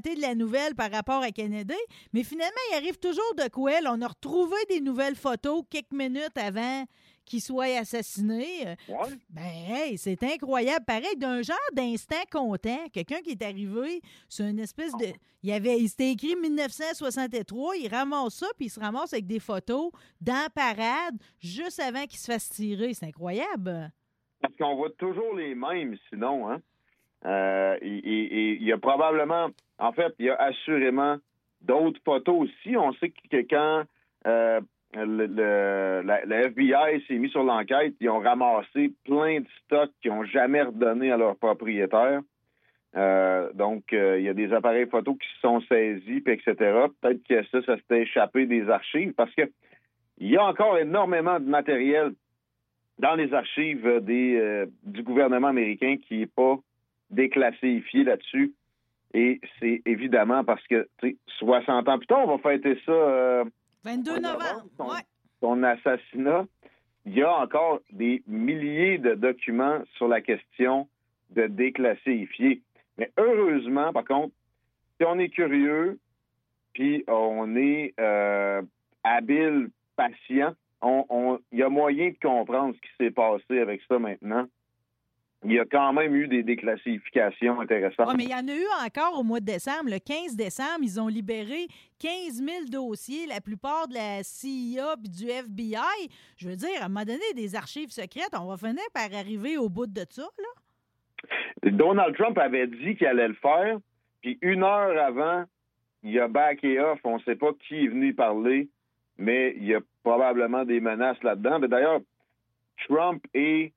[0.00, 1.74] De la nouvelle par rapport à Kennedy,
[2.12, 3.80] mais finalement, il arrive toujours de quoi?
[3.80, 6.84] Là, On a retrouvé des nouvelles photos quelques minutes avant
[7.24, 8.76] qu'il soit assassiné.
[8.88, 8.96] Ouais.
[9.28, 10.84] Ben, hey, c'est incroyable.
[10.86, 12.88] Pareil, d'un genre d'instant content.
[12.92, 15.06] Quelqu'un qui est arrivé sur une espèce de.
[15.42, 19.38] Il, avait, il s'était écrit 1963, il ramasse ça, puis il se ramasse avec des
[19.38, 22.94] photos dans la parade juste avant qu'il se fasse tirer.
[22.94, 23.92] C'est incroyable.
[24.40, 26.60] Parce qu'on voit toujours les mêmes, sinon, hein.
[27.26, 31.16] Euh, il y a probablement, en fait, il y a assurément
[31.60, 32.76] d'autres photos aussi.
[32.76, 33.82] On sait que quand
[34.26, 34.60] euh,
[34.94, 40.24] le, la, FBI s'est mis sur l'enquête, ils ont ramassé plein de stocks qu'ils n'ont
[40.24, 42.20] jamais redonnés à leurs propriétaires.
[42.96, 46.54] Euh, donc, il y a des appareils photos qui se sont saisis, etc.
[47.00, 49.50] Peut-être que ça, ça s'était échappé des archives parce que
[50.18, 52.14] il y a encore énormément de matériel
[52.98, 56.56] dans les archives du gouvernement américain qui n'est pas
[57.10, 58.52] déclassifié là-dessus.
[59.14, 62.92] Et c'est évidemment parce que, tu sais, 60 ans plus tard, on va fêter ça,
[62.92, 63.44] euh,
[63.84, 64.66] 22 Ouais, novembre.
[64.76, 65.00] son- Ouais.
[65.40, 66.46] son assassinat.
[67.06, 70.88] Il y a encore des milliers de documents sur la question
[71.30, 72.62] de déclassifier.
[72.98, 74.34] Mais heureusement, par contre,
[74.98, 75.98] si on est curieux,
[76.74, 78.60] puis on est euh,
[79.04, 83.80] habile, patient, on- on- il y a moyen de comprendre ce qui s'est passé avec
[83.88, 84.46] ça maintenant.
[85.44, 88.08] Il y a quand même eu des déclassifications intéressantes.
[88.08, 89.90] Ouais, mais il y en a eu encore au mois de décembre.
[89.90, 91.68] Le 15 décembre, ils ont libéré
[92.00, 96.08] 15 000 dossiers, la plupart de la CIA puis du FBI.
[96.38, 99.56] Je veux dire, à un moment donné, des archives secrètes, on va finir par arriver
[99.58, 101.70] au bout de ça, là.
[101.70, 103.78] Donald Trump avait dit qu'il allait le faire,
[104.22, 105.44] puis une heure avant,
[106.02, 107.00] il a backé off.
[107.04, 108.68] On ne sait pas qui est venu y parler,
[109.18, 111.58] mais il y a probablement des menaces là-dedans.
[111.58, 112.00] Mais D'ailleurs,
[112.88, 113.72] Trump est...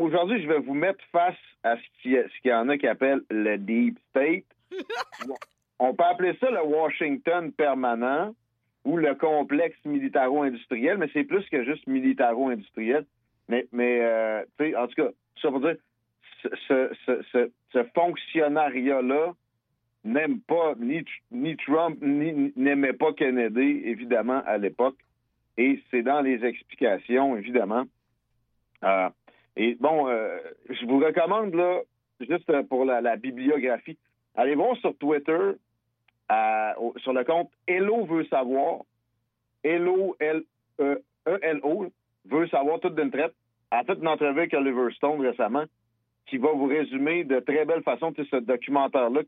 [0.00, 3.56] Aujourd'hui, je vais vous mettre face à ce qu'il y, en a qui appellent le
[3.58, 4.44] Deep State.
[5.78, 8.34] On peut appeler ça le Washington permanent
[8.84, 13.04] ou le complexe militaro-industriel, mais c'est plus que juste militaro-industriel.
[13.48, 14.42] Mais, mais euh,
[14.76, 15.08] en tout cas,
[15.42, 15.76] ça veut dire,
[16.42, 19.32] ce, ce, ce, ce- ce fonctionnariat-là
[20.04, 24.96] n'aime pas ni, ni Trump, ni n'aimait pas Kennedy, évidemment, à l'époque.
[25.58, 27.84] Et c'est dans les explications, évidemment.
[28.82, 29.10] Euh,
[29.56, 30.38] et bon, euh,
[30.68, 31.80] je vous recommande, là,
[32.20, 33.98] juste pour la, bibliographie,
[34.34, 35.52] allez voir sur Twitter,
[36.32, 38.82] euh, sur le compte Hello veut savoir,
[39.62, 40.42] Hello, L,
[40.80, 41.86] E, E-L-O,
[42.26, 43.34] veut savoir toute d'une traite.
[43.70, 45.64] A fait une entrevue avec Oliver Stone récemment
[46.26, 49.22] qui va vous résumer de très belle façon ce documentaire-là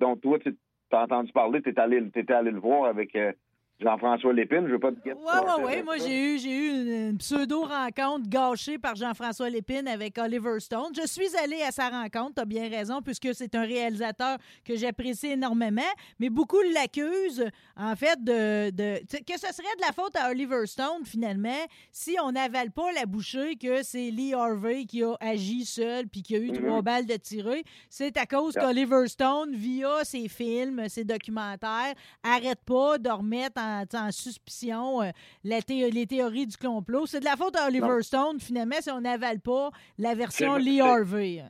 [0.00, 0.54] dont toi, tu
[0.92, 3.32] as entendu parler, tu allé, t'étais allé le voir avec euh,
[3.78, 4.66] Jean-François Lépine.
[4.66, 5.82] Je veux pas te Oui, oui, oui.
[5.84, 6.70] Moi, j'ai eu, j'ai eu
[7.10, 10.92] une, pseudo-rencontre gâchée par Jean-François Lépine avec Oliver Stone.
[10.96, 14.76] Je suis allée à sa rencontre, tu as bien raison, puisque c'est un réalisateur que
[14.76, 15.82] j'apprécie énormément,
[16.18, 17.44] mais beaucoup l'accusent,
[17.76, 21.50] en fait, de, de que ce serait de la faute à Oliver Stone, finalement,
[21.92, 26.22] si on n'avale pas la bouchée que c'est Lee Harvey qui a agi seul puis
[26.22, 26.64] qui a eu Mhm.
[26.64, 27.64] trois balles de tirées.
[27.90, 28.64] C'est à cause Yeah.
[28.64, 35.10] qu'Oliver Stone, via ses films, ses documentaires, arrête pas de remettre en, en suspicion euh,
[35.44, 37.06] la thé- les théories du complot.
[37.06, 38.02] C'est de la faute à Oliver Non.
[38.02, 41.42] Stone, finalement, si on n'avale pas la version Lee Harvey.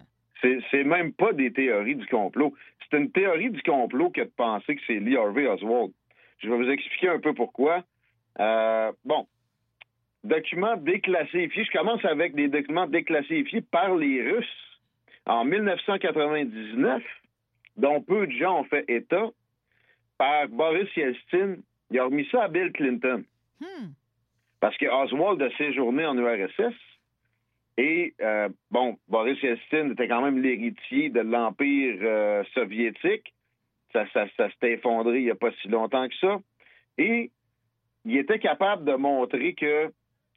[0.42, 2.54] C'est, c'est même pas des théories du complot.
[2.90, 5.92] C'est une théorie du complot que de penser que c'est Lee Harvey Oswald.
[6.38, 7.82] Je vais vous expliquer un peu pourquoi.
[8.38, 9.26] Euh, bon,
[10.24, 11.64] documents déclassifiés.
[11.64, 14.46] Je commence avec des documents déclassifiés par les Russes
[15.24, 17.02] en 1999,
[17.76, 19.26] dont peu de gens ont fait état,
[20.18, 21.56] par Boris Yeltsin.
[21.90, 23.24] Il a remis ça à Bill Clinton.
[23.60, 23.88] Hmm.
[24.60, 26.74] Parce que Oswald a séjourné en URSS
[27.78, 33.32] Et, euh, bon, Boris Yeltsin était quand même l'héritier de l'Empire euh, soviétique.
[33.92, 36.38] Ça, ça, ça s'était effondré il n'y a pas si longtemps que ça.
[36.98, 37.30] Et
[38.04, 39.90] il était capable de montrer que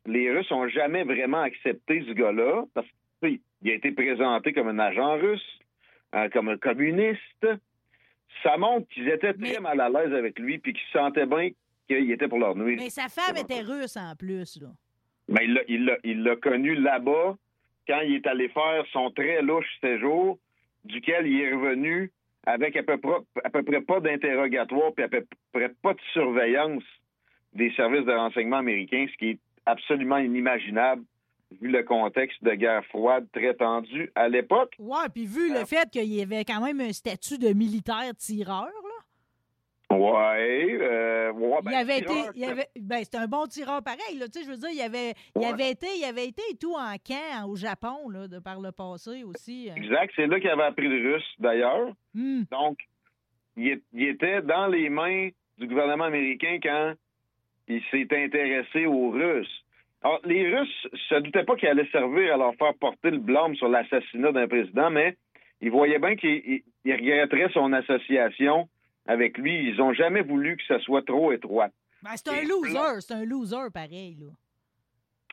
[0.06, 2.88] les Russes n'ont jamais vraiment accepté ce gars-là, parce
[3.22, 5.60] qu'il a été présenté comme un agent russe,
[6.16, 7.48] euh, comme un communiste.
[8.44, 11.26] Ça montre qu'ils étaient très Mais- mal à l'aise avec lui, puis qu'ils se sentaient
[11.26, 11.50] bien
[11.88, 12.78] qu'il était pour leur nuire.
[12.80, 14.68] Mais sa femme était russe en plus, là.
[15.42, 17.36] Il l'a- il l'a- il l'a connu là-bas
[17.88, 20.38] quand il est allé faire son très louche séjour,
[20.86, 22.12] duquel il est revenu
[22.46, 26.00] avec à peu près, à peu près pas d'interrogatoire puis à peu près pas de
[26.14, 26.84] surveillance
[27.54, 31.04] des services de renseignement américains, ce qui est absolument inimaginable
[31.60, 34.76] vu le contexte de guerre froide très tendu à l'époque.
[34.80, 35.60] Ouais, puis vu Euh.
[35.60, 39.96] le fait qu'il y avait quand même un statut de militaire tireur, là.
[39.98, 44.18] Ouais, euh, ouais, ben, il avait été, il avait, ben c'était un bon tireur pareil,
[44.20, 46.56] là, tu sais, je veux dire, il avait, il avait été, il avait été et
[46.58, 49.68] tout en camp au Japon, là, de par le passé aussi.
[49.72, 49.74] euh.
[49.76, 51.92] Exact, c'est là qu'il avait appris le russe d'ailleurs.
[52.14, 52.44] Hmm.
[52.52, 52.78] Donc,
[53.58, 56.94] il était dans les mains du gouvernement américain quand
[57.68, 59.66] il s'est intéressé aux Russes.
[60.02, 63.56] Alors, les Russes se doutaient pas qu'il allait servir à leur faire porter le blâme
[63.56, 65.18] sur l'assassinat d'un président, mais
[65.62, 68.70] ils voyaient bien qu'il il- il regretterait son association
[69.08, 69.68] avec lui.
[69.70, 71.68] Ils ont jamais voulu que ça soit trop étroit.
[72.02, 74.28] Ben, c'est un loser, c'est un loser pareil, là.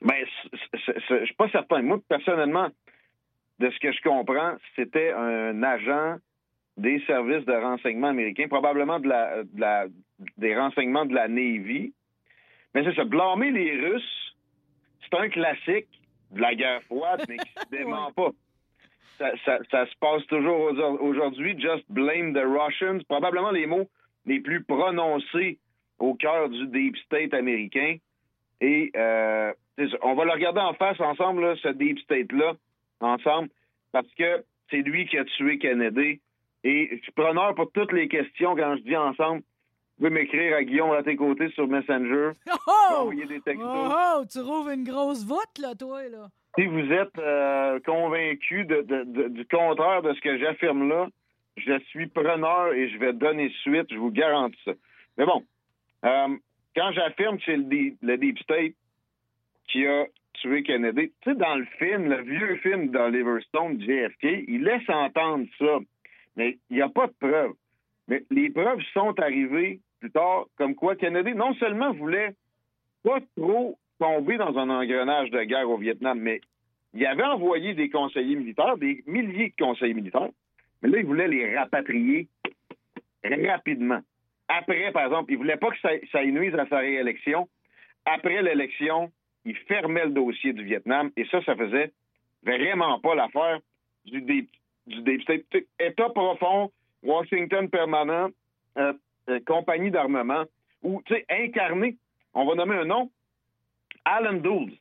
[0.02, 0.16] Ben,
[0.74, 1.80] je suis pas certain.
[1.82, 2.68] Moi, personnellement,
[3.60, 6.16] de ce que je comprends, c'était un agent
[6.76, 9.86] des services de renseignement américains, probablement de la, de la-
[10.36, 11.94] des renseignements de la Navy.
[12.74, 14.35] Mais c'est ça, blâmer les Russes,
[15.10, 15.86] c'est un classique
[16.32, 18.30] de la guerre froide, mais qui se dément pas.
[19.18, 21.58] Ça, ça- ça se passe toujours au- aujourd'hui.
[21.58, 23.00] Just blame the Russians.
[23.08, 23.88] Probablement les mots
[24.26, 25.58] les plus prononcés
[25.98, 27.96] au cœur du deep state américain.
[28.60, 29.52] Et euh,
[30.02, 32.54] on va le regarder en face ensemble, là, ce deep state-là,
[33.00, 33.48] ensemble,
[33.92, 36.20] parce que c'est lui qui a tué Kennedy.
[36.64, 39.42] Et je suis preneur pour toutes les questions quand je dis ensemble.
[39.98, 42.30] Vous pouvez m'écrire à Guillaume à tes côtés sur Messenger.
[42.88, 43.10] Oh!
[43.12, 43.58] des textos.
[43.66, 46.28] Oh, oh, tu rouvres une grosse voûte, là, toi, là.
[46.58, 51.08] Si vous êtes euh, convaincu de- de- de- du contraire de ce que j'affirme là,
[51.56, 54.72] je suis preneur et je vais donner suite, je vous garantis ça.
[55.18, 55.42] Mais bon,
[56.04, 56.36] euh,
[56.76, 58.74] quand j'affirme que c'est le, Deep- le Deep State
[59.68, 64.44] qui a tué Kennedy, tu sais, dans le film, le vieux film d'Oliver Stone, JFK,
[64.48, 65.78] il laisse entendre ça,
[66.36, 67.52] mais il n'y a pas de preuves.
[68.08, 69.80] Mais les preuves sont arrivées
[70.56, 72.34] comme quoi Kennedy non seulement voulait
[73.02, 76.40] pas trop tomber dans un engrenage de guerre au Vietnam, mais
[76.94, 80.30] il avait envoyé des conseillers militaires, des milliers de conseillers militaires,
[80.82, 82.28] mais là, il voulait les rapatrier
[83.24, 84.00] rapidement.
[84.48, 87.48] Après, par exemple, il voulait pas que ça, ça à sa réélection.
[88.04, 89.10] Après l'élection,
[89.44, 91.92] il fermait le dossier du Vietnam, et ça, ça faisait
[92.42, 93.58] vraiment pas l'affaire
[94.04, 94.46] du
[94.86, 95.44] du sais,
[95.80, 96.70] État profond,
[97.02, 98.28] Washington permanent,
[98.78, 98.92] euh,
[99.46, 100.44] compagnie d'armement,
[100.82, 101.96] ou, tu sais, incarné,
[102.34, 103.10] on va nommer un nom,
[104.04, 104.76] Alan Dulles,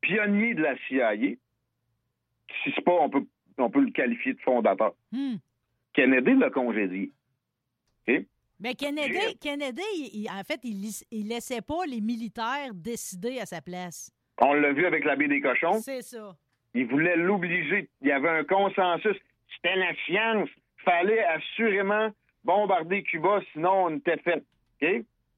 [0.00, 3.24] pionnier de la CIA, si c'est pas, on peut,
[3.58, 4.92] on peut le qualifier de fondateur.
[5.12, 5.36] Hmm.
[5.94, 7.10] Kennedy l'a congédié.
[8.60, 14.12] Ben Kennedy, il- en fait, il, il laissait pas les militaires décider à sa place.
[14.40, 15.80] On l'a vu avec la baie des cochons.
[15.80, 16.36] C'est ça.
[16.74, 17.88] Il voulait l'obliger.
[18.00, 19.16] Il y avait un consensus.
[19.56, 20.48] C'était la science.
[20.84, 22.10] fallait assurément
[22.44, 24.44] bombarder Cuba, sinon on était fait.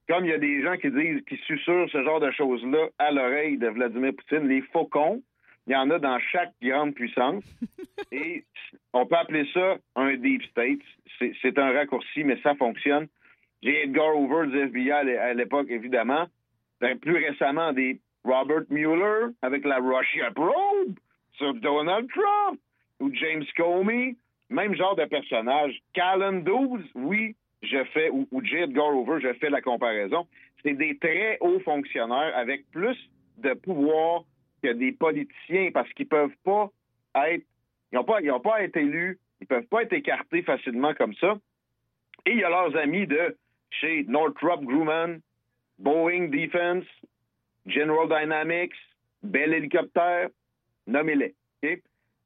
[0.08, 3.10] Comme il y a des gens qui disent, qui susurrent ce genre de choses-là à
[3.10, 5.22] l'oreille de Vladimir Poutine, les faucons,
[5.66, 7.44] il y en a dans chaque grande puissance.
[8.12, 8.44] Et
[8.92, 10.80] on peut appeler ça un deep state.
[11.40, 13.08] C'est un raccourci, mais ça fonctionne.
[13.62, 16.26] J'ai Edgar Hoover du FBI à l'époque, évidemment.
[16.80, 20.98] Ben, plus récemment, des Robert Mueller avec la Russia Probe
[21.32, 22.60] sur Donald Trump
[23.00, 24.16] ou James Comey.
[24.54, 25.80] Même genre de personnage.
[25.94, 28.58] Callan 12, oui, je fais, ou, ou J.
[28.58, 30.28] Edgar Hoover, je fais la comparaison.
[30.62, 32.96] C'est des très hauts fonctionnaires avec plus
[33.38, 34.22] de pouvoir
[34.62, 36.70] que des politiciens parce qu'ils peuvent pas
[37.16, 37.44] être,
[37.90, 41.14] ils n'ont pas, ils ont pas être élus, ils peuvent pas être écartés facilement comme
[41.14, 41.34] ça.
[42.24, 43.36] Et il y a leurs amis de
[43.70, 45.18] chez Northrop Grumman,
[45.80, 46.84] Boeing Defense,
[47.66, 48.76] General Dynamics,
[49.24, 50.28] Bell Helicopter,
[50.86, 51.34] nommez-les.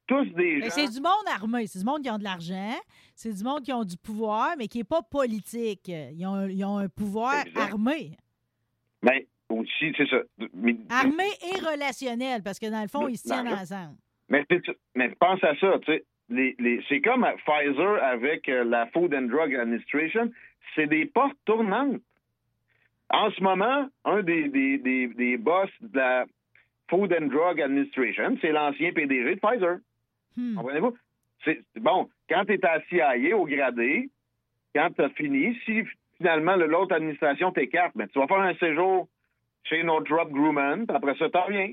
[0.09, 0.71] Tous des Mais gens.
[0.71, 2.75] c'est du monde armé, c'est du monde qui ont de l'argent,
[3.15, 5.87] c'est du monde qui ont du pouvoir, mais qui n'est pas politique.
[5.89, 8.17] Ils ont, ils ont un pouvoir armé.
[9.03, 10.17] Mais aussi, c'est ça.
[10.55, 11.25] Mais, Armé
[11.55, 13.97] et relationnel, parce que dans le fond, ils se tiennent Non, ensemble.
[14.29, 14.45] mais,
[14.95, 16.05] mais pense à ça, tu sais.
[16.31, 20.31] Les, les, c'est comme Pfizer avec euh, la Food and Drug Administration,
[20.75, 22.03] c'est des portes tournantes.
[23.11, 26.27] En ce moment, un des, des, des, des boss de la
[26.91, 28.37] Food and Drug Administration.
[28.43, 29.79] C'est l'ancien PDG de Pfizer.
[30.37, 30.57] Hmm.
[30.57, 30.97] Comprenez-vous?
[31.77, 34.11] Bon, quand tu es à CIA au gradé,
[34.75, 35.83] quand tu as fini, si
[36.17, 39.09] finalement le- l'autre administration t'écarte, ben, tu vas faire un séjour
[39.65, 41.73] chez Northrop Grumman, puis après ça, t'en reviens.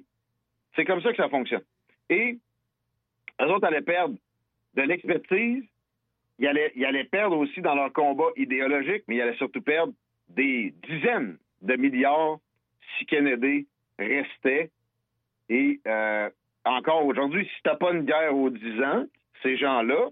[0.76, 1.64] C'est comme ça que ça fonctionne.
[2.10, 2.38] Et
[3.42, 4.16] eux autres allaient perdre
[4.76, 5.64] de l'expertise,
[6.40, 9.94] ils allaient, ils allaient perdre aussi dans leur combat idéologique, mais ils allaient surtout perdre
[10.30, 12.40] des dizaines de milliards
[12.98, 14.70] si Kennedy restait.
[15.50, 16.30] Et euh,
[16.66, 19.06] encore aujourd'hui, si t'as pas une guerre aux 10 ans,
[19.44, 20.10] ces gens-là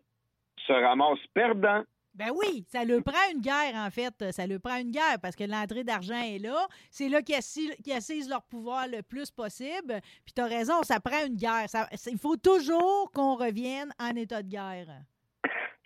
[0.67, 1.83] se ramassent perdants.
[2.15, 4.31] Ben oui, ça leur prend une guerre, en fait.
[4.31, 6.67] Ça leur prend une guerre parce que l'entrée d'argent est là.
[6.91, 9.99] C'est là qu'ils assi- qu'ils assisent leur pouvoir le plus possible.
[10.23, 11.67] Puis tu as raison, ça prend une guerre.
[11.67, 14.85] Ça- il faut toujours qu'on revienne en état de guerre.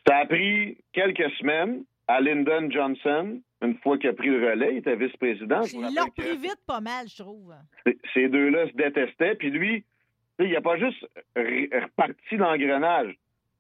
[0.06, 4.74] Ça a pris quelques semaines à Lyndon Johnson, une fois qu'il a pris le relais,
[4.74, 5.62] il était vice-président.
[5.64, 7.54] Il que pris vite pas mal, je trouve.
[8.14, 9.36] Ces deux-là se détestaient.
[9.36, 9.86] Puis lui,
[10.40, 13.16] il n'a pas juste re- reparti l'engrenage.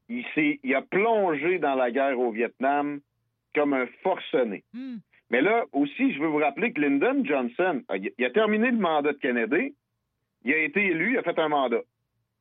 [0.10, 0.26] Il,
[0.64, 3.00] il a plongé dans la guerre au Vietnam
[3.54, 4.64] comme un forcené.
[4.74, 4.98] Hmm.
[5.30, 8.78] Mais là aussi, je veux vous rappeler que Lyndon Johnson, a- il a terminé le
[8.78, 9.76] mandat de Kennedy,
[10.46, 11.82] il a été élu, il a fait un mandat.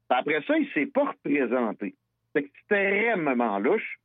[0.09, 1.95] Après ça, il s'est pas représenté.
[2.33, 3.99] C'est extrêmement louche.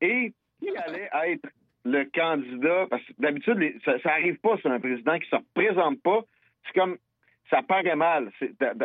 [0.00, 1.48] Et qui allait être
[1.84, 2.86] le candidat?
[2.88, 6.22] Parce que d'habitude, ça, ça arrive pas sur un président qui se représente pas.
[6.64, 6.96] C'est comme
[7.50, 8.30] ça paraît mal.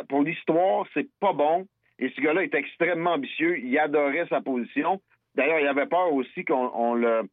[0.09, 1.67] Pour l'histoire, c'est pas bon.
[1.99, 3.57] Et ce gars-là est extrêmement ambitieux.
[3.59, 5.01] Il adorait sa position.
[5.35, 7.29] D'ailleurs, il avait peur aussi qu'on on le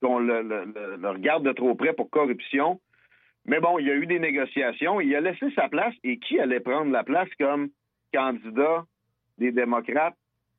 [0.00, 2.80] qu'on le, le- le- le regarde de trop près pour corruption.
[3.44, 5.00] Mais bon, il y a eu des négociations.
[5.00, 5.94] Il a laissé sa place.
[6.04, 7.70] Et qui allait prendre la place comme
[8.12, 8.84] candidat
[9.38, 10.16] des démocrates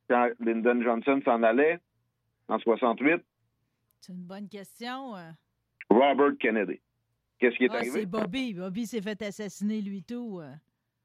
[0.09, 1.79] quand Lyndon Johnson s'en allait
[2.49, 3.21] en 68?
[4.01, 5.15] C'est une bonne question.
[5.15, 5.29] euh.
[5.89, 6.79] Robert Kennedy.
[7.43, 7.91] Qu'est-ce qui est Ah, arrivé?
[7.91, 8.53] c'est Bobby.
[8.53, 10.39] Bobby s'est fait assassiner, lui, tout.
[10.41, 10.49] euh.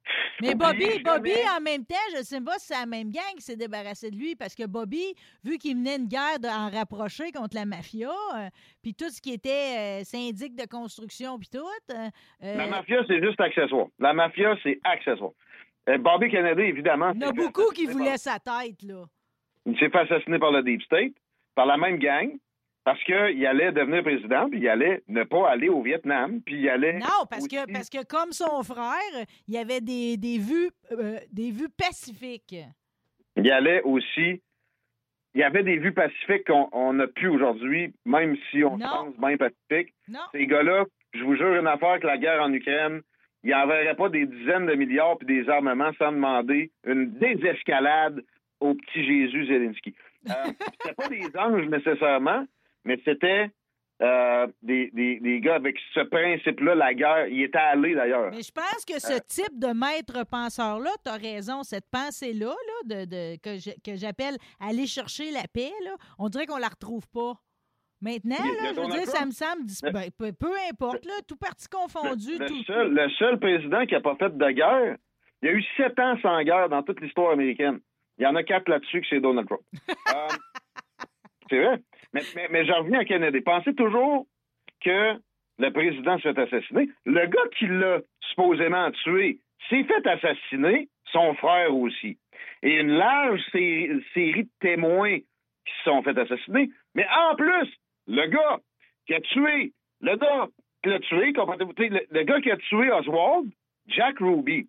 [0.41, 1.03] Mais Bobby.
[1.05, 3.57] Bobby, en même temps, je ne sais pas si c'est la même gang qui s'est
[3.57, 5.03] débarrassé de lui, parce que Bobby,
[5.43, 8.49] vu qu'il menait une guerre de- en rapproché contre la mafia, euh,
[8.81, 11.67] puis tout ce qui était euh, syndic de construction, puis tout.
[11.91, 12.09] euh,
[12.41, 13.89] La mafia, c'est juste accessoire.
[13.99, 15.33] La mafia, c'est accessoire.
[15.99, 17.11] Bobby Kennedy, évidemment.
[17.17, 19.07] il y en a beaucoup qui voulaient par- sa tête, là.
[19.67, 21.15] Il s'est fait assassiner par le Deep State,
[21.57, 22.39] par la même gang,
[22.89, 26.71] parce qu'il allait devenir président, puis il allait ne pas aller au Vietnam, puis il
[26.71, 26.95] allait.
[26.95, 31.19] Non, parce que, parce que comme son frère, il y avait des, des vues, euh,
[31.31, 32.55] des vues pacifiques.
[33.37, 34.41] Il allait aussi.
[35.35, 38.87] Il y avait des vues pacifiques qu'on on n'a plus aujourd'hui, même si on Non.
[38.87, 39.93] pense bien pacifique.
[40.09, 40.21] Non.
[40.33, 43.03] Ces gars-là, je vous jure une affaire que la guerre en Ukraine,
[43.45, 48.25] ils n'enverraient pas des dizaines de milliards puis des armements sans demander une désescalade
[48.61, 49.95] au petit Jésus Zelensky.
[50.31, 50.33] Euh,
[50.83, 52.47] c'était pas des anges nécessairement,
[52.85, 53.51] mais c'était
[54.01, 57.27] euh, des, des- des gars avec ce principe-là, la guerre.
[57.29, 58.31] Il était allé d'ailleurs.
[58.31, 63.05] Mais je pense que ce type de maître penseur-là, tu as raison, cette pensée-là, là,
[63.05, 63.37] de, de-
[63.85, 67.35] que j'appelle aller chercher la paix, là, on dirait qu'on la retrouve pas.
[68.01, 71.67] Maintenant, là, je veux dire, ça me semble, ben, peu, peu importe, là, tout parti
[71.69, 72.63] confondu, Le tout.
[72.63, 74.97] seul, le seul président qui n'a pas fait de guerre,
[75.43, 77.81] il y a eu sept ans sans guerre dans toute l'histoire américaine.
[78.17, 79.63] Il y en a quatre là-dessus que c'est Donald Trump.
[80.15, 80.29] Euh,
[81.51, 81.83] c'est vrai.
[82.13, 83.41] Mais, mais, mais j'en reviens à Kennedy.
[83.41, 84.27] Pensez toujours
[84.85, 85.15] que
[85.59, 86.89] le président se fait assassiner.
[87.05, 87.99] Le gars qui l'a
[88.31, 89.39] supposément tué
[89.69, 92.17] s'est fait assassiner, son frère aussi.
[92.63, 96.71] Et une large sé- série de témoins qui se sont fait assassiner.
[96.95, 97.69] Mais en plus,
[98.07, 98.59] le gars
[99.07, 100.49] qui a tué, le gars
[100.83, 103.51] qui l'a tué, le gars qui a tué Oswald,
[103.89, 104.69] Jack Ruby.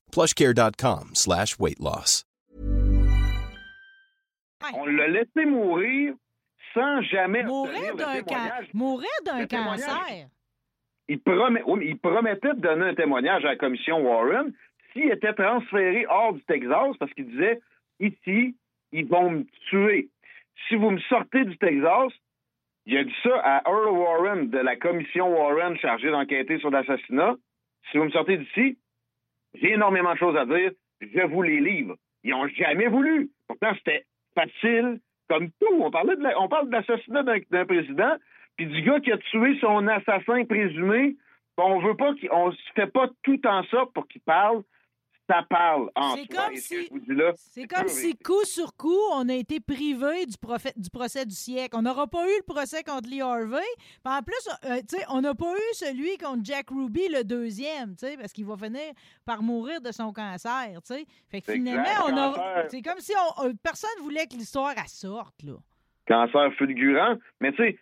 [0.11, 2.25] plushcare.com slash weight loss.
[4.75, 6.13] On l'a laissé mourir
[6.73, 10.27] sans jamais Mourir d'un can- mourir d'un cancer.
[11.07, 14.53] Il, promet, oui, mais il promettait de donner un témoignage à la commission Warren.
[14.93, 17.59] s'il était transféré hors du Texas parce qu'il disait
[17.99, 18.55] ici,
[18.91, 20.09] ils vont me tuer.
[20.69, 22.11] Si vous me sortez du Texas,
[22.85, 27.35] il a dit ça à Earl Warren de la commission Warren chargée d'enquêter sur l'assassinat.
[27.91, 28.77] Si vous me sortez d'ici,
[29.55, 31.95] j'ai énormément de choses à dire, je vous les livre.
[32.23, 33.29] Ils n'ont jamais voulu.
[33.47, 34.05] Pourtant, c'était
[34.35, 35.73] facile, comme tout.
[35.79, 38.15] On, parlait de on parle de l'assassinat d'un président,
[38.57, 41.15] puis du gars qui a tué son assassin présumé.
[41.57, 44.63] On veut pas se fait pas tout en sorte pour qu'il parle
[45.27, 46.89] ça parle C'est comme, si,
[47.35, 50.35] c'est comme si, coup sur coup, on a été privé du,
[50.75, 51.75] du procès du siècle.
[51.77, 53.59] On n'aura pas eu le procès contre Lee Harvey.
[54.03, 58.45] en plus, euh, on n'a pas eu celui contre Jack Ruby, le deuxième, parce qu'il
[58.45, 58.93] va finir
[59.25, 60.79] par mourir de son cancer.
[61.29, 65.43] Fait que finalement, on a, c'est comme si on, personne voulait que l'histoire sorte.
[65.43, 65.53] Là.
[66.07, 67.15] Cancer fulgurant.
[67.39, 67.79] Mais tu sais,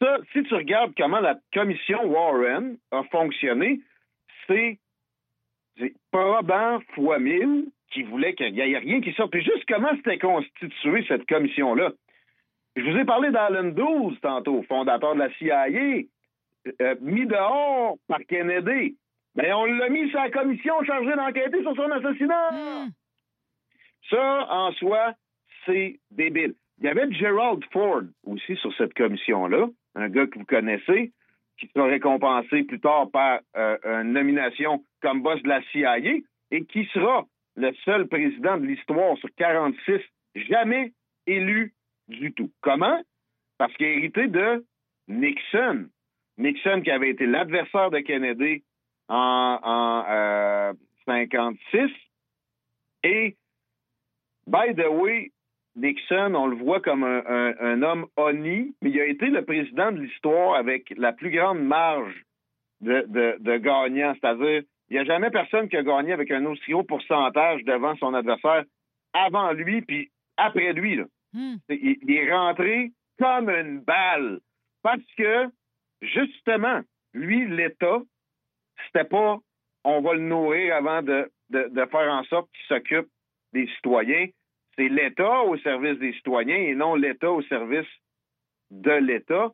[0.00, 3.80] ça, si tu regardes comment la commission Warren a fonctionné,
[4.46, 4.78] c'est
[6.10, 9.30] probant fois mille qui voulait qu'il n'y ait rien qui sorte.
[9.30, 11.92] Puis juste comment c'était constitué cette commission-là?
[12.76, 15.68] Je vous ai parlé d'Alan 12 tantôt, fondateur de la CIA,
[16.82, 18.96] euh, mis dehors par Kennedy.
[19.34, 22.50] Mais on l'a mis sur la commission chargée d'enquêter sur son assassinat.
[22.52, 22.90] Hmm.
[24.10, 25.14] Ça, en soi,
[25.64, 26.54] c'est débile.
[26.78, 31.12] Il y avait Gerald Ford aussi sur cette commission-là, un gars que vous connaissez,
[31.58, 35.98] qui sera récompensé plus tard par euh, une nomination comme boss de la CIA
[36.50, 40.00] et qui sera le seul président de l'histoire sur 46
[40.34, 40.92] jamais
[41.28, 41.74] élu
[42.08, 42.50] du tout.
[42.60, 43.00] Comment?
[43.56, 44.64] Parce qu'il a hérité de
[45.06, 45.86] Nixon.
[46.38, 48.64] Nixon qui avait été l'adversaire de Kennedy
[49.08, 50.72] en, en
[51.04, 51.78] 56.
[51.78, 51.88] Euh,
[53.04, 53.36] et,
[54.48, 55.30] by the way,
[55.76, 60.00] Nixon, on le voit comme un, homme honni, mais il a été le président de
[60.00, 62.24] l'histoire avec la plus grande marge
[62.80, 63.06] de,
[63.38, 64.14] de, gagnants.
[64.20, 67.96] C'est-à-dire, il n'y a jamais personne qui a gagné avec un aussi haut pourcentage devant
[67.96, 68.64] son adversaire
[69.12, 71.00] avant lui, puis après lui.
[71.32, 71.56] Hmm.
[71.68, 74.40] Il, il, est rentré comme une balle.
[74.82, 75.48] Parce que,
[76.02, 76.80] justement,
[77.14, 78.00] lui, l'État,
[78.86, 79.38] c'était pas
[79.84, 83.08] on va le nourrir avant de, de, de faire en sorte qu'il s'occupe
[83.52, 84.26] des citoyens
[84.76, 87.88] c'est l'État au service des citoyens et non l'État au service
[88.70, 89.52] de l'État.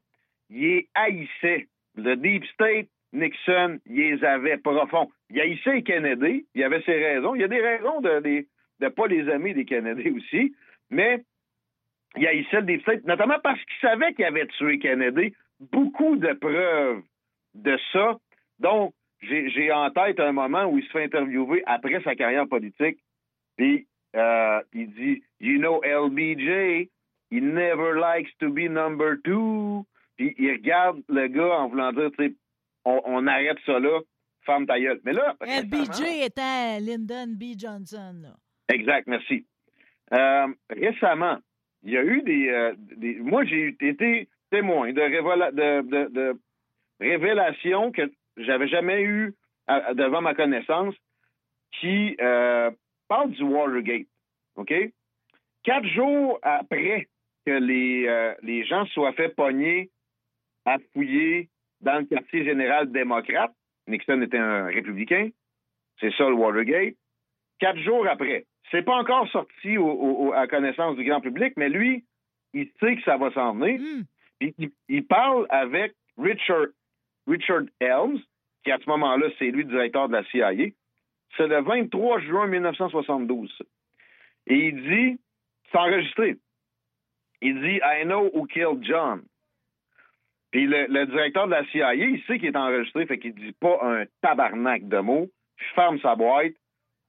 [0.50, 1.68] Il est haïssait.
[1.94, 5.10] Le Deep State, Nixon, il les avait profonds.
[5.30, 6.46] Il haïssait Kennedy.
[6.54, 7.34] Il avait ses raisons.
[7.34, 8.46] Il y a des raisons de
[8.80, 10.54] ne pas les aimer des Kennedy aussi.
[10.90, 11.22] Mais
[12.16, 15.34] il haïssait le Deep State, notamment parce qu'il savait qu'il avait tué Kennedy.
[15.60, 17.02] Beaucoup de preuves
[17.54, 18.18] de ça.
[18.58, 22.98] Donc, j'ai en tête un moment où il se fait interviewer après sa carrière politique.
[23.56, 26.88] Puis euh, il dit, You know, LBJ,
[27.30, 29.86] he never likes to be number two.
[30.16, 32.36] Puis il regarde le gars en voulant dire, tu
[32.84, 34.00] on, arrête ça là,
[34.44, 35.00] femme ta gueule.
[35.04, 35.36] Mais là.
[35.40, 37.56] LBJ était Lyndon B.
[37.56, 38.14] Johnson.
[38.22, 38.34] Là.
[38.72, 39.46] Exact, merci.
[40.12, 41.38] Euh, récemment,
[41.82, 42.48] il y a eu des.
[42.48, 46.40] Euh, des moi, j'ai été témoin de, de, de, de
[47.00, 48.02] révélations que
[48.36, 49.34] j'avais jamais eues
[49.94, 50.94] devant ma connaissance
[51.80, 52.70] qui euh,
[53.08, 54.06] parle du Watergate,
[54.56, 54.72] OK?
[55.64, 57.08] Quatre jours après
[57.46, 59.90] que les, euh, les gens soient fait pogner
[60.64, 61.48] à fouiller
[61.82, 63.52] dans le quartier général démocrate,
[63.88, 65.30] Nixon était un républicain,
[66.00, 66.94] c'est ça le Watergate.
[67.58, 69.76] Quatre jours après, c'est pas encore sorti
[70.34, 72.04] à connaissance du grand public, mais lui,
[72.54, 73.80] il sait que ça va s'en venir.
[73.80, 74.02] Hmm.
[74.88, 76.66] Il, parle avec Richard,
[77.26, 78.18] Richard Helms,
[78.64, 80.70] qui à ce moment-là, c'est lui le directeur de la CIA.
[81.36, 83.62] C'est le 23 juin 1972.
[84.48, 85.20] Et il dit,
[85.70, 86.36] c'est enregistré.
[87.40, 89.22] Il dit, I know who killed John.
[90.52, 93.78] Puis le, directeur de la CIA, il sait qu'il est enregistré, fait qu'il dit pas
[93.82, 95.28] un tabarnak de mots.
[95.74, 96.52] Ferme sa boîte,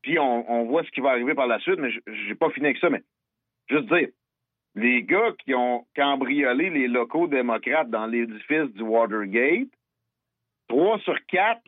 [0.01, 2.77] puis on, voit ce qui va arriver par la suite, mais j'ai pas fini avec
[2.77, 3.01] ça, mais
[3.67, 4.09] juste dire,
[4.75, 9.69] les gars qui ont cambriolé les locaux démocrates dans l'édifice du Watergate,
[10.67, 11.63] trois sur quatre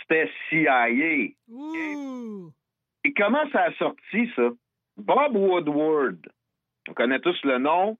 [0.00, 0.88] c'était CIA.
[3.04, 4.50] Et comment ça a sorti, ça?
[4.96, 6.18] Bob Woodward,
[6.88, 7.96] on connaît tous le nom,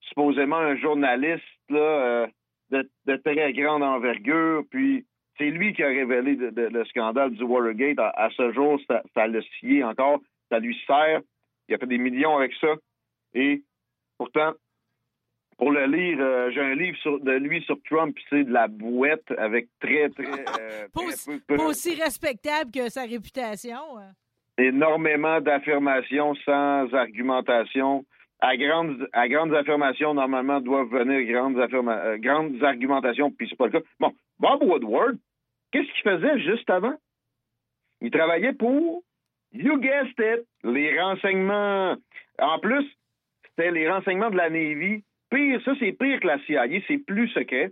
[0.00, 2.26] supposément un journaliste là, euh,
[2.72, 5.04] de, très grande envergure, puis
[5.38, 7.98] c'est lui qui a révélé le scandale du Watergate.
[7.98, 11.20] À, ce jour, ça, ça le scié encore, ça lui sert.
[11.68, 12.74] Il a fait des millions avec ça.
[13.34, 13.62] Et
[14.18, 14.52] pourtant,
[15.58, 18.68] pour le lire, euh, j'ai un livre sur, de lui sur Trump, c'est de la
[18.68, 20.44] bouette avec très, très.
[20.60, 20.88] Euh,
[21.48, 23.98] pas, aussi, respectable que sa réputation.
[23.98, 24.12] Hein.
[24.58, 28.04] Énormément d'affirmations sans argumentation.
[28.44, 33.66] À grandes, à grandes affirmations, normalement, doivent venir grandes, euh, grandes argumentations, puis c'est pas
[33.66, 33.86] le cas.
[34.00, 35.16] Bon, Bob Woodward,
[35.70, 36.96] qu'est-ce qu'il faisait juste avant?
[38.00, 39.04] Il travaillait pour,
[39.52, 41.94] you guessed it, les renseignements.
[42.40, 42.84] En plus,
[43.44, 45.04] c'était les renseignements de la Navy.
[45.30, 47.70] Pire, ça, c'est pire que la CIA, c'est plus secret.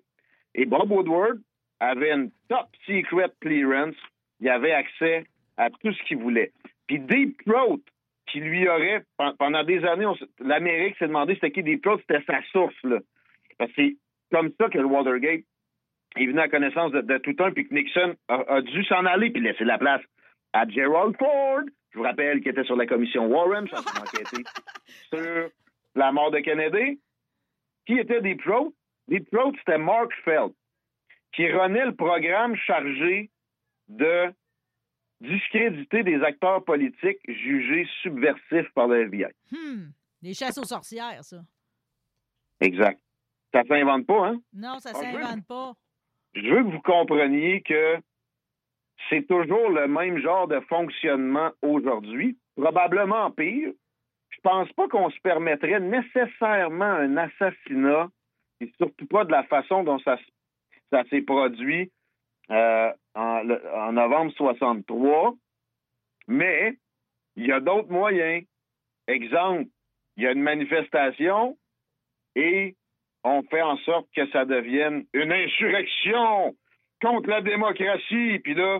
[0.55, 1.41] Et Bob Woodward
[1.81, 3.97] avait une top secret clearance.
[4.39, 5.25] Il avait accès
[5.57, 6.53] à tout ce qu'il voulait.
[6.87, 7.81] Puis Deep Throat,
[8.31, 9.03] qui lui aurait,
[9.38, 10.07] pendant des années,
[10.38, 12.99] l'Amérique s'est demandé c'était qui Deep Throat, c'était sa source, là.
[13.59, 13.97] Parce que c'est
[14.31, 15.43] comme ça que le Watergate
[16.16, 19.43] est venu à connaissance de, tout un, puis que Nixon a, dû s'en aller, puis
[19.43, 20.03] laisser la place
[20.53, 21.62] à Gerald Ford,
[21.93, 24.45] je vous rappelle, qui était sur la commission Warren, ça enquêté
[25.12, 25.51] sur
[25.95, 27.01] la mort de Kennedy.
[27.87, 28.73] Qui était Deep Throat?
[29.09, 30.53] Deep Throat, c'était Mark Feld,
[31.33, 33.31] qui renait le programme chargé
[33.88, 34.33] de
[35.21, 39.33] discréditer des acteurs politiques jugés subversifs par le FBI.
[39.51, 39.91] Hmm.
[40.23, 41.43] Des chasses aux sorcières, ça.
[42.61, 43.01] Exact.
[43.53, 44.41] Ça s'invente pas, hein?
[44.53, 45.73] Non, ça ah, s'invente pas.
[46.35, 47.97] Je veux que vous compreniez que
[49.09, 53.73] c'est toujours le même genre de fonctionnement aujourd'hui, probablement pire.
[54.31, 58.09] Je pense pas qu'on se permettrait nécessairement un assassinat,
[58.61, 60.17] et surtout pas de la façon dont ça,
[60.91, 61.91] ça s'est produit
[62.51, 65.35] euh, en, novembre 63,
[66.29, 66.75] mais
[67.37, 68.45] il y a d'autres moyens.
[69.07, 69.69] Exemple,
[70.17, 71.57] il y a une manifestation
[72.35, 72.77] et
[73.25, 76.55] on fait en sorte que ça devienne une insurrection
[77.01, 78.39] contre la démocratie.
[78.41, 78.79] Puis là,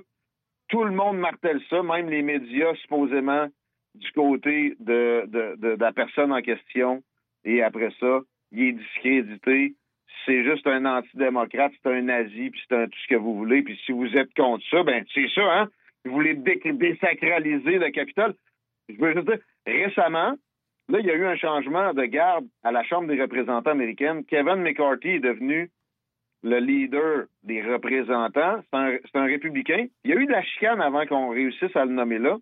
[0.68, 3.48] tout le monde martèle ça, même les médias supposément
[3.94, 7.02] du côté de, la personne en question.
[7.44, 8.20] Et après ça,
[8.52, 9.74] il est discrédité.
[10.26, 13.62] C'est juste un antidémocrate, c'est un nazi, puis c'est tout ce que vous voulez.
[13.62, 15.68] Puis si vous êtes contre ça, ben c'est ça, hein?
[16.04, 18.34] Vous voulez désacraliser le Capitole?
[18.88, 20.36] Je veux juste dire, récemment,
[20.90, 24.24] Là, il y a eu un changement de garde à la Chambre des représentants américaine.
[24.24, 25.70] Kevin McCarthy est devenu
[26.42, 28.60] le leader des représentants.
[28.72, 29.86] C'est un, républicain.
[30.02, 32.38] Il y a eu de la chicane avant qu'on réussisse à le nommer là.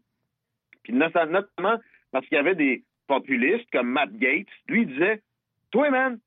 [0.83, 1.43] Puis notamment
[2.11, 4.49] parce qu'il y avait des populistes comme Matt Gates.
[4.67, 5.21] Lui, il disait
[5.71, 6.19] Toi, man,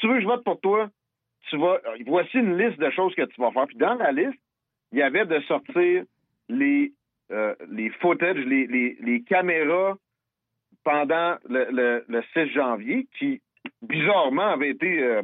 [0.00, 0.88] si tu veux que je vote pour toi,
[1.48, 1.78] tu vas.
[2.06, 3.66] Voici une liste de choses que tu vas faire.
[3.66, 4.38] Puis dans la liste,
[4.92, 6.04] il y avait de sortir
[6.48, 6.92] les,
[7.30, 9.96] euh, les footage, les, les caméras
[10.84, 13.42] pendant le, 6 janvier, qui
[13.82, 15.22] bizarrement avait été euh,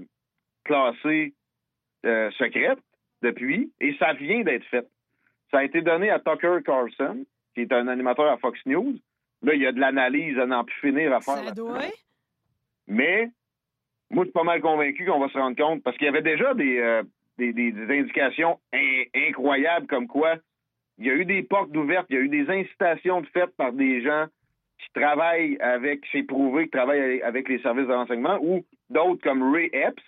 [0.65, 1.33] classée
[2.05, 2.79] euh, secrète
[3.23, 4.87] depuis, et ça vient d'être fait.
[5.51, 8.95] Ça a été donné à Tucker Carlson, qui est un animateur à Fox News.
[9.43, 11.37] Là, il y a de l'analyse à n'en plus finir à faire.
[11.37, 11.81] Ça doit.
[12.87, 13.31] Mais
[14.11, 16.23] moi, je suis pas mal convaincu qu'on va se rendre compte, parce qu'il y avait
[16.23, 17.03] déjà des, euh,
[17.39, 18.59] indications
[19.15, 20.37] incroyables comme quoi
[20.99, 23.73] il y a eu des portes ouvertes, il y a eu des incitations faites par
[23.73, 24.27] des gens
[24.79, 29.55] qui travaillent avec, c'est prouvé, qui travaillent avec les services de renseignement, ou d'autres comme
[29.55, 30.03] Ray Epps,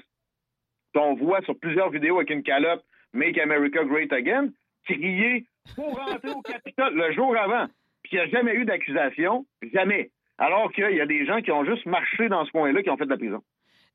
[0.94, 4.50] qu'on voit sur plusieurs vidéos avec une calotte Make America Great Again,
[4.84, 7.66] crier pour rentrer au Capitole le jour avant.
[8.02, 10.10] Puis il n'y a jamais eu d'accusation, jamais.
[10.38, 12.96] Alors qu'il y a des gens qui ont juste marché dans ce coin-là qui ont
[12.96, 13.42] fait de la prison.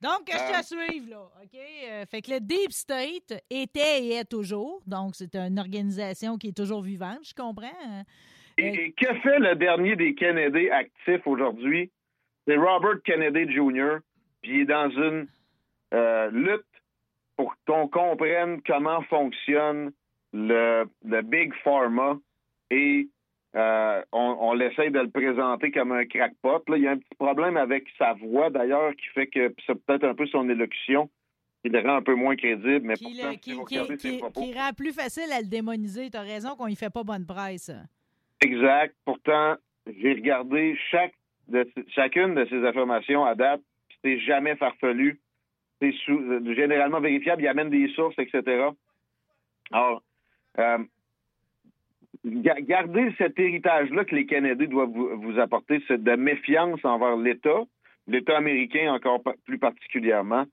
[0.04, 0.86] Donc, je te euh.
[0.86, 1.30] suive, là?
[1.42, 1.58] OK?
[1.58, 4.82] Euh, fait que le Deep State était et est toujours.
[4.86, 7.72] Donc, c'est une organisation qui est toujours vivante, je comprends.
[7.88, 8.04] Hein.
[8.58, 11.90] Et, que fait le dernier des Kennedy actifs aujourd'hui?
[12.46, 14.00] C'est Robert Kennedy Jr.,
[14.42, 15.28] puis il est dans une
[15.94, 16.66] euh, lutte
[17.38, 19.94] pour qu'on comprenne comment fonctionne
[20.34, 20.84] le,
[21.24, 22.18] Big Pharma
[22.72, 23.08] et
[23.56, 26.64] euh, on, on l'essaye de le présenter comme un crackpot.
[26.68, 29.76] Là, il y a un petit problème avec sa voix, d'ailleurs, qui fait que c'est
[29.86, 31.10] peut-être un peu son élocution
[31.64, 35.32] qui le rend un peu moins crédible, mais qui pourtant, qui, qui, rend plus facile
[35.32, 36.10] à le démoniser.
[36.10, 37.72] Tu as raison qu'on y fait pas bonne presse.
[38.42, 38.94] Exact.
[39.06, 39.56] Pourtant,
[39.88, 41.14] j'ai regardé chaque
[41.48, 43.62] de, chacune de ces affirmations à date,
[44.04, 45.20] c'est jamais farfelu.
[45.82, 45.94] C'est
[46.56, 47.42] généralement vérifiable.
[47.42, 48.70] Il y a même des sources, etc.
[49.72, 50.02] Alors,
[50.60, 50.78] euh,
[52.26, 57.64] gardez cet héritage-là que les Canadiens doivent vous, apporter, c'est de méfiance envers l'État,
[58.08, 60.46] l'État américain encore plus particulièrement.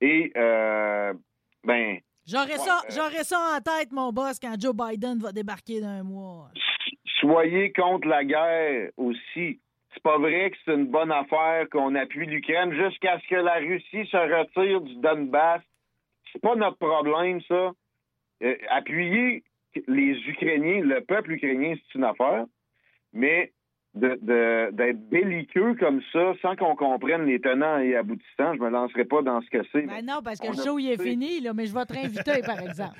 [0.00, 1.12] Et, euh,
[1.64, 1.98] ben.
[2.26, 6.50] J'aurais ça, euh, ça en tête, mon boss, quand Joe Biden va débarquer d'un mois
[7.20, 9.60] soyez contre la guerre aussi.
[9.92, 13.54] C'est pas vrai que c'est une bonne affaire qu'on appuie l'Ukraine jusqu'à ce que la
[13.54, 15.62] Russie se retire du Donbass.
[16.32, 17.72] C'est pas notre problème, ça.
[18.42, 19.42] Euh, appuyer
[19.86, 22.44] les Ukrainiens, le peuple ukrainien, c'est une affaire.
[23.12, 23.52] Mais
[23.94, 29.22] d'être belliqueux comme ça, sans qu'on comprenne les tenants et aboutissants, je me lancerai pas
[29.22, 29.82] dans ce que c'est.
[29.82, 32.40] Ben non, parce que le show, il est fini, là, mais je vais te réinviter,
[32.46, 32.98] par exemple.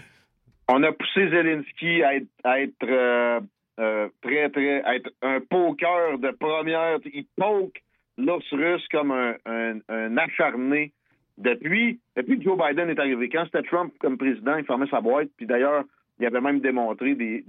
[0.68, 3.40] On a poussé Zelensky à être, à être euh,
[3.80, 6.98] euh, très, très, être un poker de première.
[7.12, 7.80] Il poke
[8.18, 10.92] l'ours russe comme un, acharné
[11.38, 13.28] depuis, depuis que Joe Biden est arrivé.
[13.28, 15.28] Quand c'était Trump comme président, il fermait sa boîte.
[15.37, 15.85] Puis d'ailleurs,
[16.20, 17.44] il avait même démontré des,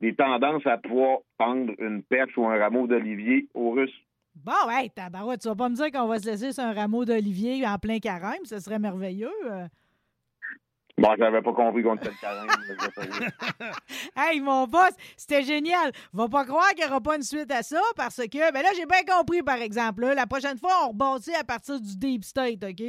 [0.00, 3.94] des tendances à pouvoir pendre une perche ou un rameau d'olivier aux Russes.
[4.34, 7.04] Bon, hey, tabarouette, tu vas pas me dire qu'on va se laisser sur un rameau
[7.06, 9.30] d'olivier en plein carême, ce serait merveilleux.
[10.98, 11.02] Euh.
[11.02, 12.48] Bon, j'avais pas compris qu'on était le carême.
[14.16, 15.92] Hey, mon boss, c'était génial.
[16.12, 18.70] Va pas croire qu'il n'y aura pas une suite à ça parce que, ben là,
[18.74, 20.02] j'ai bien compris, par exemple.
[20.02, 22.80] là, la prochaine fois, on rebâtit à partir du deep state, OK?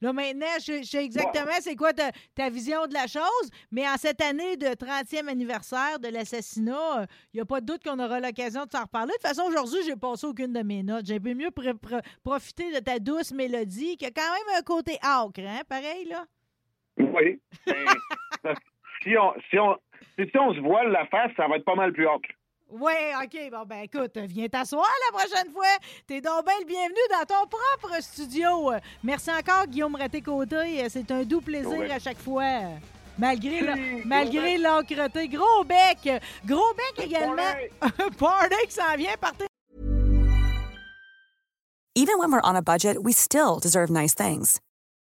[0.00, 3.22] Là, maintenant, je sais exactement c'est quoi ta, ta vision de la chose,
[3.70, 7.84] mais en cette année de 30e anniversaire de l'assassinat, il n'y a pas de doute
[7.84, 9.12] qu'on aura l'occasion de s'en reparler.
[9.12, 11.06] De toute façon, aujourd'hui, j'ai passé aucune de mes notes.
[11.06, 14.98] J'ai mieux pr- pr- profiter de ta douce mélodie qui a quand même un côté
[15.04, 15.60] âcre, hein?
[15.68, 16.24] Pareil, là?
[16.98, 17.40] Oui.
[17.66, 18.54] Ben,
[19.02, 19.76] si, on, si, on,
[20.18, 22.20] si, si on se voile la face, ça va être pas mal plus haut.
[22.70, 23.50] Oui, OK.
[23.50, 25.64] Bon, ben écoute, viens t'asseoir la prochaine fois.
[26.06, 28.72] T'es donc bien le bienvenu dans ton propre studio.
[29.02, 30.86] Merci encore, Guillaume Raté-Côté.
[30.90, 32.44] C'est un doux plaisir à chaque fois.
[33.18, 34.58] Malgré, la- malgré.
[35.28, 36.22] Gros bec.
[36.46, 37.42] Gros bec également.
[37.82, 39.14] Un party qui s'en vient.
[39.20, 39.46] Partez
[41.96, 44.60] Even when we're on a budget, we still deserve nice things.